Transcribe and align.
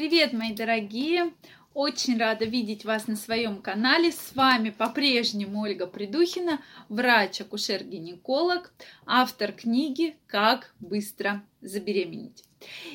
Привет, 0.00 0.32
мои 0.32 0.54
дорогие! 0.54 1.34
Очень 1.74 2.16
рада 2.16 2.46
видеть 2.46 2.86
вас 2.86 3.06
на 3.06 3.16
своем 3.16 3.60
канале. 3.60 4.12
С 4.12 4.34
вами 4.34 4.70
по-прежнему 4.70 5.60
Ольга 5.60 5.86
Придухина, 5.86 6.62
врач-акушер-гинеколог, 6.88 8.72
автор 9.04 9.52
книги 9.52 10.16
«Как 10.26 10.72
быстро 10.80 11.44
забеременеть». 11.60 12.44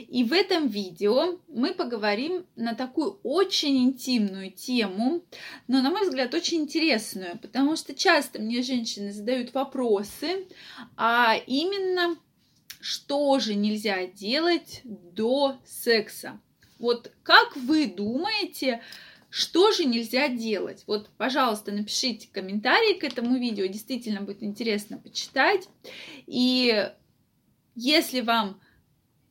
И 0.08 0.24
в 0.24 0.34
этом 0.34 0.68
видео 0.68 1.40
мы 1.48 1.76
поговорим 1.76 2.48
на 2.56 2.74
такую 2.74 3.20
очень 3.22 3.84
интимную 3.84 4.50
тему, 4.50 5.22
но, 5.68 5.84
на 5.84 5.92
мой 5.92 6.08
взгляд, 6.08 6.34
очень 6.34 6.62
интересную, 6.62 7.38
потому 7.38 7.76
что 7.76 7.94
часто 7.94 8.42
мне 8.42 8.64
женщины 8.64 9.12
задают 9.14 9.54
вопросы, 9.54 10.48
а 10.98 11.36
именно, 11.46 12.18
что 12.80 13.38
же 13.38 13.54
нельзя 13.54 14.08
делать 14.08 14.82
до 14.84 15.60
секса. 15.68 16.40
Вот 16.80 17.12
как 17.24 17.56
вы 17.56 17.88
думаете, 17.88 18.82
что 19.30 19.72
же 19.72 19.86
нельзя 19.86 20.30
делать? 20.30 20.84
Вот, 20.88 21.10
пожалуйста, 21.18 21.72
напишите 21.72 22.30
комментарий 22.32 22.98
к 23.00 23.04
этому 23.04 23.38
видео, 23.38 23.66
действительно 23.66 24.22
будет 24.22 24.44
интересно 24.44 24.98
почитать. 24.98 25.68
И 26.26 26.90
если 27.76 28.22
вам 28.22 28.60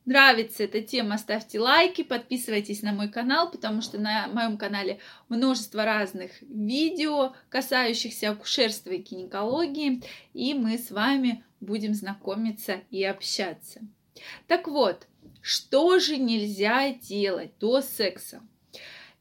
нравится 0.05 0.63
эта 0.63 0.81
тема, 0.81 1.17
ставьте 1.17 1.59
лайки, 1.59 2.03
подписывайтесь 2.03 2.83
на 2.83 2.93
мой 2.93 3.09
канал, 3.09 3.49
потому 3.49 3.81
что 3.81 3.97
на 3.97 4.27
моем 4.27 4.57
канале 4.57 4.99
множество 5.29 5.83
разных 5.83 6.41
видео, 6.41 7.33
касающихся 7.49 8.29
акушерства 8.29 8.91
и 8.91 8.97
гинекологии, 8.97 10.03
и 10.33 10.53
мы 10.53 10.77
с 10.77 10.91
вами 10.91 11.43
будем 11.59 11.93
знакомиться 11.93 12.81
и 12.91 13.03
общаться. 13.03 13.81
Так 14.47 14.67
вот, 14.67 15.07
что 15.41 15.99
же 15.99 16.17
нельзя 16.17 16.93
делать 16.93 17.51
до 17.59 17.81
секса? 17.81 18.41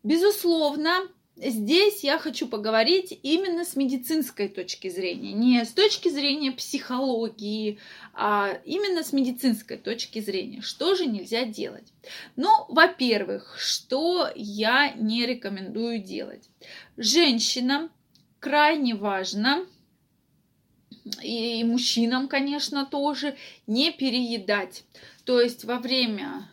Безусловно, 0.02 1.08
здесь 1.36 2.04
я 2.04 2.18
хочу 2.18 2.46
поговорить 2.46 3.18
именно 3.22 3.64
с 3.64 3.76
медицинской 3.76 4.48
точки 4.48 4.88
зрения, 4.88 5.32
не 5.32 5.64
с 5.64 5.72
точки 5.72 6.08
зрения 6.08 6.52
психологии, 6.52 7.78
а 8.12 8.58
именно 8.64 9.02
с 9.02 9.12
медицинской 9.12 9.76
точки 9.76 10.20
зрения. 10.20 10.60
Что 10.60 10.94
же 10.94 11.06
нельзя 11.06 11.44
делать? 11.44 11.92
Ну, 12.36 12.50
во-первых, 12.68 13.56
что 13.58 14.30
я 14.34 14.92
не 14.92 15.26
рекомендую 15.26 16.00
делать? 16.00 16.48
Женщинам 16.96 17.90
крайне 18.40 18.94
важно 18.94 19.66
и 21.22 21.64
мужчинам, 21.64 22.28
конечно, 22.28 22.86
тоже 22.86 23.36
не 23.66 23.92
переедать. 23.92 24.84
То 25.24 25.40
есть 25.40 25.64
во 25.64 25.78
время 25.78 26.48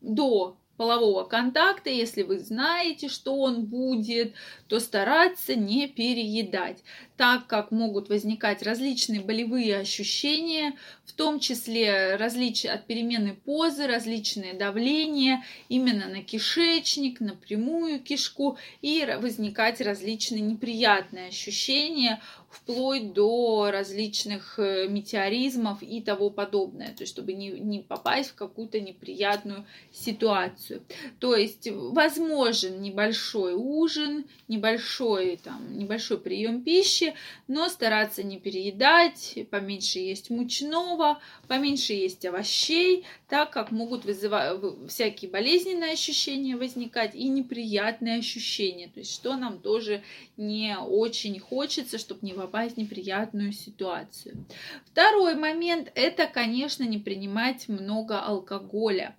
до 0.00 0.56
полового 0.76 1.24
контакта, 1.24 1.90
если 1.90 2.22
вы 2.22 2.38
знаете, 2.38 3.08
что 3.08 3.36
он 3.36 3.66
будет, 3.66 4.34
то 4.68 4.80
стараться 4.80 5.54
не 5.54 5.86
переедать, 5.86 6.82
так 7.16 7.46
как 7.46 7.70
могут 7.70 8.08
возникать 8.08 8.62
различные 8.62 9.20
болевые 9.20 9.78
ощущения, 9.78 10.74
в 11.04 11.12
том 11.12 11.40
числе 11.40 12.16
различия 12.16 12.70
от 12.70 12.86
перемены 12.86 13.34
позы, 13.34 13.86
различные 13.86 14.54
давления 14.54 15.44
именно 15.68 16.08
на 16.08 16.22
кишечник, 16.22 17.20
на 17.20 17.34
прямую 17.34 18.00
кишку 18.00 18.58
и 18.82 19.06
возникать 19.20 19.80
различные 19.80 20.42
неприятные 20.42 21.28
ощущения 21.28 22.20
вплоть 22.56 23.12
до 23.12 23.70
различных 23.70 24.58
э, 24.58 24.88
метеоризмов 24.88 25.82
и 25.82 26.00
того 26.00 26.30
подобное, 26.30 26.88
то 26.88 27.02
есть 27.02 27.12
чтобы 27.12 27.32
не, 27.34 27.50
не 27.50 27.80
попасть 27.80 28.30
в 28.30 28.34
какую-то 28.34 28.80
неприятную 28.80 29.66
ситуацию. 29.92 30.82
То 31.18 31.34
есть 31.34 31.68
возможен 31.70 32.80
небольшой 32.80 33.54
ужин, 33.54 34.26
небольшой, 34.56 35.38
там, 35.42 35.78
небольшой 35.78 36.18
прием 36.18 36.62
пищи, 36.62 37.14
но 37.46 37.68
стараться 37.68 38.22
не 38.22 38.38
переедать, 38.38 39.38
поменьше 39.50 39.98
есть 39.98 40.30
мучного, 40.30 41.20
поменьше 41.46 41.92
есть 41.92 42.24
овощей, 42.24 43.04
так 43.28 43.50
как 43.50 43.70
могут 43.70 44.04
вызывать 44.04 44.58
всякие 44.88 45.30
болезненные 45.30 45.92
ощущения 45.92 46.56
возникать 46.56 47.14
и 47.14 47.28
неприятные 47.28 48.18
ощущения, 48.18 48.88
то 48.88 49.00
есть 49.00 49.12
что 49.12 49.36
нам 49.36 49.58
тоже 49.58 50.02
не 50.36 50.76
очень 50.78 51.38
хочется, 51.38 51.98
чтобы 51.98 52.20
не 52.22 52.32
попасть 52.32 52.74
в 52.74 52.78
неприятную 52.78 53.52
ситуацию. 53.52 54.44
Второй 54.86 55.34
момент– 55.34 55.92
это, 55.94 56.26
конечно, 56.26 56.84
не 56.84 56.98
принимать 56.98 57.68
много 57.68 58.20
алкоголя. 58.20 59.14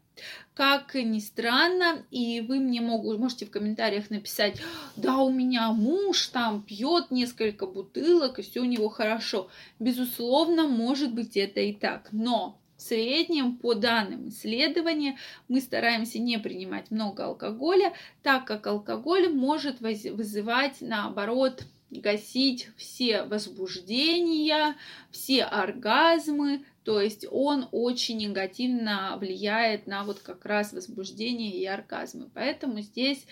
Как 0.53 0.95
ни 0.95 1.19
странно, 1.19 2.03
и 2.09 2.41
вы 2.41 2.59
мне 2.59 2.81
могут, 2.81 3.19
можете 3.19 3.45
в 3.45 3.51
комментариях 3.51 4.09
написать, 4.09 4.59
да, 4.95 5.17
у 5.17 5.29
меня 5.29 5.71
муж 5.71 6.27
там 6.27 6.63
пьет 6.63 7.11
несколько 7.11 7.67
бутылок, 7.67 8.39
и 8.39 8.41
все 8.41 8.61
у 8.61 8.65
него 8.65 8.89
хорошо. 8.89 9.49
Безусловно, 9.79 10.67
может 10.67 11.13
быть 11.13 11.37
это 11.37 11.59
и 11.59 11.73
так, 11.73 12.09
но 12.11 12.59
в 12.77 12.81
среднем, 12.81 13.57
по 13.57 13.73
данным 13.73 14.29
исследования, 14.29 15.17
мы 15.47 15.61
стараемся 15.61 16.19
не 16.19 16.37
принимать 16.37 16.91
много 16.91 17.25
алкоголя, 17.25 17.93
так 18.21 18.45
как 18.45 18.67
алкоголь 18.67 19.29
может 19.29 19.81
вызывать, 19.81 20.77
наоборот, 20.81 21.65
гасить 21.89 22.69
все 22.77 23.23
возбуждения, 23.23 24.75
все 25.11 25.43
оргазмы, 25.43 26.65
то 26.87 27.01
есть 27.01 27.25
он 27.29 27.67
очень 27.73 28.15
негативно 28.17 29.17
влияет 29.19 29.87
на 29.87 30.05
вот 30.05 30.21
как 30.21 30.45
раз 30.45 30.71
возбуждение 30.71 31.51
и 31.51 31.65
оргазмы. 31.65 32.29
Поэтому 32.33 32.79
здесь 32.79 33.27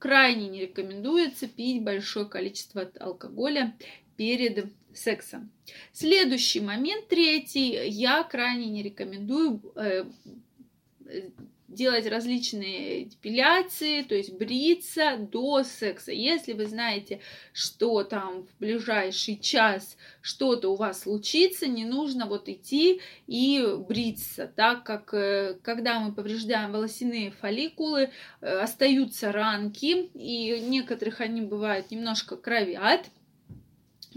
крайне 0.00 0.48
не 0.48 0.62
рекомендуется 0.62 1.46
пить 1.46 1.84
большое 1.84 2.26
количество 2.26 2.90
алкоголя 2.98 3.76
перед 4.16 4.72
сексом. 4.92 5.52
Следующий 5.92 6.58
момент, 6.58 7.06
третий, 7.06 7.88
я 7.90 8.24
крайне 8.24 8.66
не 8.66 8.82
рекомендую 8.82 9.62
э, 9.76 10.06
делать 11.68 12.06
различные 12.06 13.04
депиляции, 13.04 14.02
то 14.02 14.14
есть 14.14 14.32
бриться 14.32 15.16
до 15.18 15.62
секса. 15.62 16.12
Если 16.12 16.54
вы 16.54 16.66
знаете, 16.66 17.20
что 17.52 18.02
там 18.04 18.46
в 18.46 18.58
ближайший 18.58 19.36
час 19.36 19.96
что-то 20.22 20.72
у 20.72 20.76
вас 20.76 21.02
случится, 21.02 21.66
не 21.66 21.84
нужно 21.84 22.26
вот 22.26 22.48
идти 22.48 23.00
и 23.26 23.64
бриться, 23.88 24.50
так 24.54 24.84
как 24.84 25.12
э, 25.12 25.58
когда 25.62 26.00
мы 26.00 26.12
повреждаем 26.12 26.72
волосяные 26.72 27.30
фолликулы, 27.32 28.10
э, 28.40 28.58
остаются 28.58 29.30
ранки, 29.30 30.10
и 30.14 30.60
некоторых 30.60 31.20
они 31.20 31.42
бывают 31.42 31.90
немножко 31.90 32.36
кровят, 32.36 33.06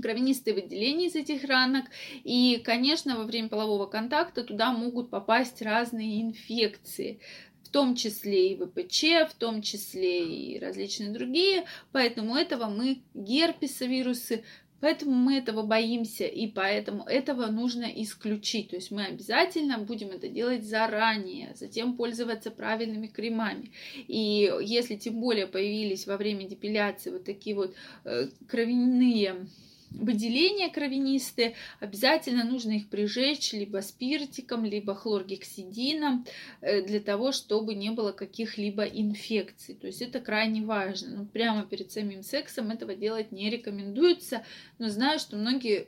кровянистые 0.02 0.54
выделения 0.54 1.08
из 1.08 1.16
этих 1.16 1.44
ранок. 1.44 1.86
И, 2.24 2.62
конечно, 2.64 3.18
во 3.18 3.24
время 3.24 3.50
полового 3.50 3.86
контакта 3.86 4.44
туда 4.44 4.72
могут 4.72 5.10
попасть 5.10 5.62
разные 5.62 6.22
инфекции 6.22 7.20
в 7.64 7.70
том 7.70 7.96
числе 7.96 8.52
и 8.52 8.58
ВПЧ, 8.58 9.04
в 9.30 9.34
том 9.40 9.62
числе 9.62 10.28
и 10.28 10.60
различные 10.60 11.12
другие. 11.12 11.64
Поэтому 11.94 12.36
этого 12.36 12.66
мы, 12.66 13.02
герпесовирусы, 13.14 14.44
Поэтому 14.82 15.14
мы 15.14 15.38
этого 15.38 15.62
боимся, 15.62 16.26
и 16.26 16.48
поэтому 16.48 17.04
этого 17.04 17.46
нужно 17.46 17.86
исключить. 17.86 18.72
То 18.72 18.78
есть 18.78 18.90
мы 18.90 19.06
обязательно 19.06 19.78
будем 19.78 20.10
это 20.10 20.28
делать 20.28 20.64
заранее, 20.66 21.54
затем 21.56 21.96
пользоваться 21.96 22.50
правильными 22.50 23.06
кремами. 23.06 23.72
И 24.08 24.52
если 24.62 24.96
тем 24.96 25.22
более 25.22 25.46
появились 25.46 26.08
во 26.08 26.18
время 26.18 26.48
депиляции 26.48 27.12
вот 27.12 27.24
такие 27.24 27.56
вот 27.56 27.76
э, 28.06 28.30
кровяные 28.48 29.46
выделения 29.92 30.70
кровянистые, 30.70 31.56
обязательно 31.80 32.44
нужно 32.44 32.72
их 32.72 32.90
прижечь 32.90 33.54
либо 33.54 33.80
спиртиком, 33.80 34.66
либо 34.66 34.96
хлоргексидином 34.96 36.26
э, 36.62 36.82
для 36.82 37.00
того, 37.00 37.32
чтобы 37.32 37.76
не 37.76 37.92
было 37.92 38.12
каких-либо 38.12 38.84
инфекций. 38.84 39.76
То 39.76 39.88
есть 39.88 40.02
это 40.02 40.20
крайне 40.20 40.62
важно. 40.64 41.10
Но 41.12 41.24
ну, 41.24 41.26
прямо 41.26 41.66
перед 41.66 41.92
самим 41.92 42.24
сексом 42.24 42.72
этого 42.72 42.96
делать 42.96 43.32
не 43.32 43.50
рекомендуется, 43.50 44.46
но 44.80 44.90
знаю, 44.90 45.20
что 45.20 45.36
многие 45.36 45.88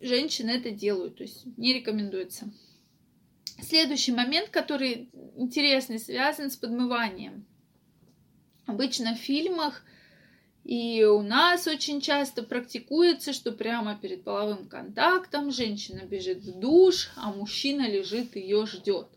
женщины 0.00 0.50
это 0.50 0.70
делают, 0.70 1.16
то 1.16 1.22
есть 1.22 1.44
не 1.56 1.72
рекомендуется. 1.72 2.52
Следующий 3.60 4.12
момент, 4.12 4.48
который 4.48 5.10
интересный, 5.36 5.98
связан 5.98 6.50
с 6.50 6.56
подмыванием. 6.56 7.46
Обычно 8.66 9.14
в 9.14 9.18
фильмах 9.18 9.84
И 10.64 11.04
у 11.04 11.22
нас 11.22 11.66
очень 11.66 12.00
часто 12.00 12.44
практикуется, 12.44 13.32
что 13.32 13.50
прямо 13.50 13.98
перед 14.00 14.22
половым 14.22 14.68
контактом 14.68 15.50
женщина 15.50 16.04
бежит 16.04 16.38
в 16.38 16.58
душ, 16.60 17.10
а 17.16 17.32
мужчина 17.32 17.88
лежит 17.90 18.36
ее 18.36 18.64
ждет. 18.66 19.08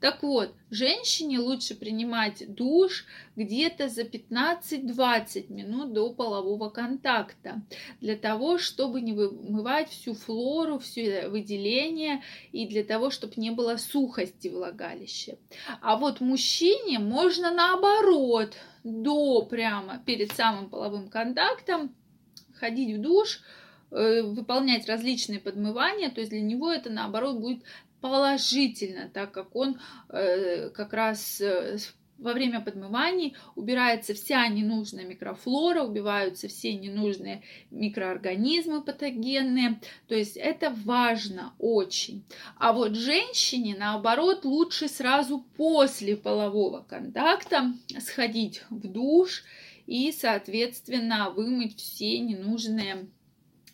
Так 0.00 0.22
вот, 0.22 0.54
женщине 0.74 1.38
лучше 1.38 1.74
принимать 1.74 2.44
душ 2.54 3.06
где-то 3.36 3.88
за 3.88 4.02
15-20 4.02 5.52
минут 5.52 5.92
до 5.92 6.12
полового 6.12 6.70
контакта, 6.70 7.62
для 8.00 8.16
того, 8.16 8.58
чтобы 8.58 9.00
не 9.00 9.12
вымывать 9.12 9.88
всю 9.88 10.14
флору, 10.14 10.78
все 10.78 11.28
выделение, 11.28 12.22
и 12.52 12.66
для 12.66 12.84
того, 12.84 13.10
чтобы 13.10 13.34
не 13.36 13.50
было 13.50 13.76
сухости 13.76 14.48
влагалища. 14.48 15.36
А 15.80 15.96
вот 15.96 16.20
мужчине 16.20 16.98
можно 16.98 17.50
наоборот– 17.50 18.54
до 18.84 19.42
прямо 19.42 19.98
перед 20.04 20.30
самым 20.32 20.68
половым 20.68 21.08
контактом 21.08 21.94
ходить 22.54 22.96
в 22.96 23.00
душ, 23.00 23.40
э, 23.90 24.22
выполнять 24.22 24.86
различные 24.86 25.40
подмывания, 25.40 26.10
то 26.10 26.20
есть 26.20 26.30
для 26.30 26.42
него 26.42 26.70
это 26.70 26.90
наоборот 26.90 27.38
будет 27.38 27.64
положительно, 28.04 29.08
так 29.08 29.32
как 29.32 29.56
он 29.56 29.80
э, 30.10 30.68
как 30.68 30.92
раз 30.92 31.40
э, 31.40 31.78
во 32.18 32.34
время 32.34 32.60
подмываний 32.60 33.34
убирается 33.54 34.12
вся 34.12 34.46
ненужная 34.46 35.06
микрофлора, 35.06 35.84
убиваются 35.84 36.48
все 36.48 36.74
ненужные 36.74 37.40
микроорганизмы 37.70 38.82
патогенные. 38.82 39.80
То 40.06 40.14
есть 40.14 40.36
это 40.36 40.68
важно 40.84 41.54
очень. 41.58 42.26
А 42.58 42.74
вот 42.74 42.94
женщине, 42.94 43.74
наоборот, 43.74 44.44
лучше 44.44 44.88
сразу 44.88 45.42
после 45.56 46.14
полового 46.14 46.82
контакта 46.82 47.72
сходить 48.00 48.64
в 48.68 48.86
душ 48.86 49.44
и, 49.86 50.12
соответственно, 50.12 51.30
вымыть 51.30 51.78
все 51.78 52.18
ненужные 52.18 53.08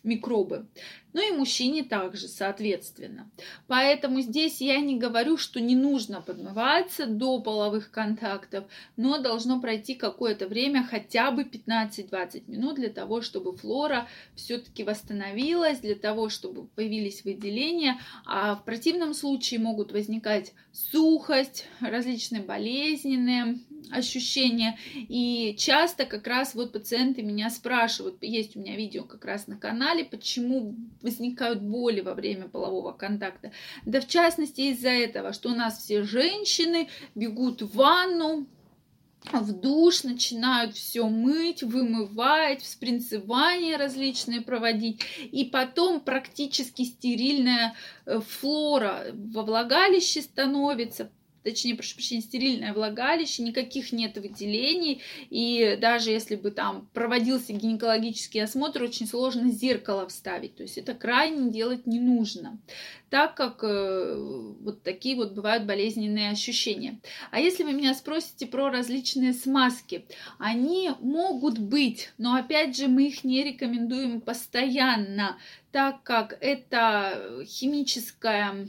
микробы. 0.03 0.65
Ну 1.13 1.27
и 1.27 1.35
мужчине 1.35 1.83
также, 1.83 2.27
соответственно. 2.27 3.29
Поэтому 3.67 4.21
здесь 4.21 4.61
я 4.61 4.79
не 4.79 4.97
говорю, 4.97 5.37
что 5.37 5.59
не 5.59 5.75
нужно 5.75 6.21
подмываться 6.21 7.05
до 7.05 7.41
половых 7.41 7.91
контактов, 7.91 8.63
но 8.95 9.19
должно 9.19 9.59
пройти 9.59 9.95
какое-то 9.95 10.47
время, 10.47 10.87
хотя 10.89 11.31
бы 11.31 11.43
15-20 11.43 12.43
минут 12.47 12.75
для 12.75 12.89
того, 12.89 13.21
чтобы 13.21 13.55
флора 13.55 14.07
все-таки 14.35 14.83
восстановилась, 14.83 15.79
для 15.79 15.95
того, 15.95 16.29
чтобы 16.29 16.65
появились 16.67 17.25
выделения. 17.25 17.99
А 18.25 18.55
в 18.55 18.63
противном 18.63 19.13
случае 19.13 19.59
могут 19.59 19.91
возникать 19.91 20.53
сухость, 20.71 21.65
различные 21.81 22.41
болезненные 22.41 23.59
ощущения. 23.89 24.77
И 24.93 25.55
часто 25.57 26.05
как 26.05 26.27
раз 26.27 26.55
вот 26.55 26.71
пациенты 26.71 27.21
меня 27.23 27.49
спрашивают, 27.49 28.17
есть 28.21 28.55
у 28.55 28.59
меня 28.59 28.75
видео 28.75 29.03
как 29.03 29.25
раз 29.25 29.47
на 29.47 29.57
канале, 29.57 30.05
почему 30.05 30.75
возникают 31.01 31.61
боли 31.61 32.01
во 32.01 32.13
время 32.13 32.47
полового 32.47 32.91
контакта. 32.91 33.51
Да 33.85 34.01
в 34.01 34.07
частности 34.07 34.61
из-за 34.61 34.89
этого, 34.89 35.33
что 35.33 35.49
у 35.49 35.55
нас 35.55 35.79
все 35.79 36.03
женщины 36.03 36.89
бегут 37.15 37.61
в 37.61 37.75
ванну, 37.75 38.47
в 39.31 39.53
душ, 39.53 40.03
начинают 40.03 40.75
все 40.75 41.07
мыть, 41.07 41.61
вымывать, 41.61 42.61
вспринцевания 42.63 43.77
различные 43.77 44.41
проводить, 44.41 45.01
и 45.31 45.45
потом 45.45 46.01
практически 46.01 46.83
стерильная 46.83 47.75
э, 48.05 48.19
флора 48.19 49.05
во 49.13 49.43
влагалище 49.43 50.21
становится, 50.21 51.11
точнее, 51.43 51.75
прошу 51.75 51.95
прощения, 51.95 52.21
стерильное 52.21 52.73
влагалище, 52.73 53.43
никаких 53.43 53.91
нет 53.91 54.17
выделений, 54.17 55.01
и 55.29 55.77
даже 55.79 56.11
если 56.11 56.35
бы 56.35 56.51
там 56.51 56.87
проводился 56.93 57.53
гинекологический 57.53 58.43
осмотр, 58.43 58.83
очень 58.83 59.07
сложно 59.07 59.49
зеркало 59.49 60.07
вставить, 60.07 60.55
то 60.55 60.63
есть 60.63 60.77
это 60.77 60.93
крайне 60.93 61.51
делать 61.51 61.87
не 61.87 61.99
нужно, 61.99 62.59
так 63.09 63.35
как 63.35 63.63
э, 63.63 64.15
вот 64.61 64.83
такие 64.83 65.15
вот 65.15 65.33
бывают 65.33 65.65
болезненные 65.65 66.31
ощущения. 66.31 66.99
А 67.31 67.39
если 67.39 67.63
вы 67.63 67.73
меня 67.73 67.93
спросите 67.93 68.45
про 68.45 68.69
различные 68.69 69.33
смазки, 69.33 70.05
они 70.37 70.91
могут 70.99 71.59
быть, 71.59 72.11
но 72.17 72.35
опять 72.35 72.77
же 72.77 72.87
мы 72.87 73.07
их 73.07 73.23
не 73.23 73.43
рекомендуем 73.43 74.21
постоянно, 74.21 75.37
так 75.71 76.03
как 76.03 76.37
это 76.41 77.43
химическая 77.45 78.67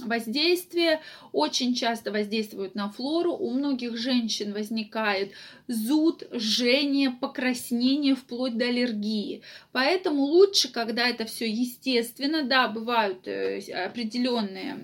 воздействие 0.00 1.00
очень 1.32 1.74
часто 1.74 2.10
воздействуют 2.10 2.74
на 2.74 2.90
флору. 2.90 3.32
У 3.32 3.50
многих 3.50 3.96
женщин 3.96 4.52
возникает 4.52 5.32
зуд, 5.68 6.24
жжение, 6.32 7.10
покраснение 7.10 8.14
вплоть 8.14 8.56
до 8.56 8.66
аллергии. 8.66 9.42
Поэтому 9.72 10.22
лучше, 10.22 10.72
когда 10.72 11.08
это 11.08 11.24
все 11.26 11.48
естественно, 11.50 12.42
да, 12.42 12.68
бывают 12.68 13.26
э, 13.26 13.60
определенные 13.84 14.78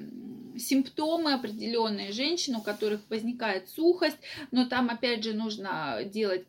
симптомы 0.58 1.32
определенные 1.32 2.12
женщины, 2.12 2.58
у 2.58 2.62
которых 2.62 3.00
возникает 3.08 3.68
сухость, 3.68 4.18
но 4.50 4.66
там 4.66 4.90
опять 4.90 5.24
же 5.24 5.32
нужно 5.32 6.00
делать, 6.04 6.46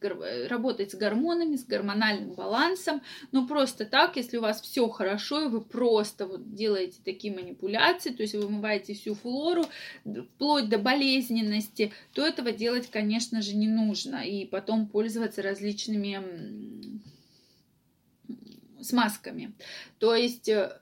работать 0.48 0.92
с 0.92 0.96
гормонами, 0.96 1.56
с 1.56 1.66
гормональным 1.66 2.34
балансом, 2.34 3.02
но 3.32 3.48
просто 3.48 3.86
так, 3.86 4.16
если 4.18 4.38
у 4.38 4.42
вас 4.42 4.62
все 4.62 4.88
хорошо, 4.90 5.46
и 5.46 5.48
вы 5.48 5.62
просто 5.62 6.26
вот 6.26 6.54
делаете 6.54 7.00
такие 7.04 7.34
манипуляции, 7.34 8.12
то 8.12 8.24
есть 8.24 8.34
вы 8.34 8.42
вымываете 8.42 8.94
всю 8.94 9.16
флору, 9.16 9.66
вплоть 10.36 10.70
до 10.70 10.78
болезненности, 10.78 11.92
то 12.14 12.26
этого 12.26 12.52
делать, 12.52 12.90
конечно 12.90 13.42
же, 13.42 13.56
не 13.56 13.68
нужно, 13.68 14.18
и 14.18 14.46
потом 14.46 14.88
пользоваться 14.88 15.42
различными 15.42 16.20
смазками. 18.82 19.54
То 20.00 20.16
есть 20.16 20.48
э, 20.50 20.80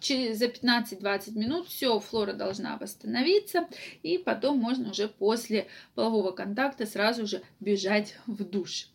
через 0.00 0.38
за 0.38 0.46
15-20 0.46 1.38
минут 1.38 1.68
все, 1.68 1.98
флора 2.00 2.32
должна 2.32 2.76
восстановиться, 2.76 3.68
и 4.02 4.18
потом 4.18 4.58
можно 4.58 4.90
уже 4.90 5.08
после 5.08 5.68
полового 5.94 6.32
контакта 6.32 6.86
сразу 6.86 7.26
же 7.26 7.42
бежать 7.60 8.16
в 8.26 8.44
душ. 8.44 8.88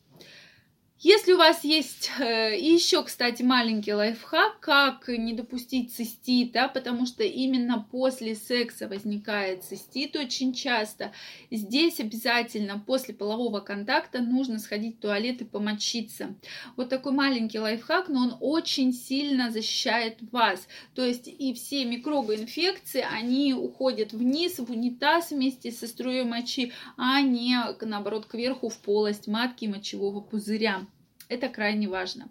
Если 1.06 1.34
у 1.34 1.38
вас 1.38 1.66
есть 1.66 2.12
э, 2.18 2.58
еще, 2.58 3.04
кстати, 3.04 3.44
маленький 3.44 3.94
лайфхак, 3.94 4.62
как 4.62 5.10
не 5.10 5.34
допустить 5.34 5.94
цистит, 5.94 6.54
да, 6.54 6.70
потому 6.70 7.06
что 7.06 7.26
именно 7.26 7.86
после 7.92 8.36
секса 8.36 8.88
возникает 8.88 9.66
цистит 9.66 10.16
очень 10.16 10.54
часто, 10.54 11.12
здесь 11.52 12.00
обязательно 12.00 12.80
после 12.80 13.14
полового 13.14 13.60
контакта 13.60 14.22
нужно 14.22 14.60
сходить 14.60 14.96
в 14.96 15.02
туалет 15.02 15.42
и 15.42 15.44
помочиться. 15.44 16.36
Вот 16.78 16.88
такой 16.88 17.12
маленький 17.12 17.60
лайфхак, 17.60 18.08
но 18.08 18.22
он 18.22 18.38
очень 18.40 18.94
сильно 18.94 19.52
защищает 19.52 20.20
вас. 20.32 20.70
То 20.96 21.04
есть 21.04 21.28
и 21.28 21.54
все 21.54 21.84
микробы 21.84 22.36
инфекции, 22.36 23.06
они 23.12 23.54
уходят 23.54 24.14
вниз, 24.14 24.58
в 24.58 24.72
унитаз 24.72 25.32
вместе 25.32 25.70
со 25.74 25.86
струей 25.86 26.24
мочи, 26.24 26.72
а 26.96 27.20
не, 27.20 27.58
наоборот, 27.82 28.26
кверху 28.26 28.70
в 28.70 28.78
полость 28.78 29.28
матки 29.28 29.66
и 29.66 29.68
мочевого 29.68 30.22
пузыря. 30.22 30.86
Это 31.30 31.50
крайне 31.50 31.88
важно. 31.88 32.30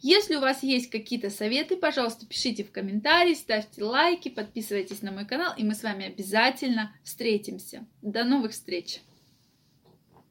Если 0.00 0.36
у 0.36 0.40
вас 0.40 0.62
есть 0.62 0.90
какие-то 0.90 1.30
советы, 1.30 1.76
пожалуйста, 1.76 2.26
пишите 2.26 2.64
в 2.64 2.72
комментарии, 2.72 3.34
ставьте 3.34 3.84
лайки, 3.84 4.28
подписывайтесь 4.28 5.02
на 5.02 5.12
мой 5.12 5.26
канал, 5.26 5.54
и 5.56 5.64
мы 5.64 5.74
с 5.74 5.82
вами 5.82 6.06
обязательно 6.06 6.94
встретимся. 7.04 7.86
До 8.02 8.24
новых 8.24 8.52
встреч! 8.52 9.00